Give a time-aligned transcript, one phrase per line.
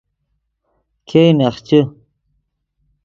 [1.07, 1.79] ګئے نخچے